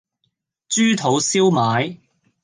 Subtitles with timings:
[0.67, 1.99] 豬肚燒賣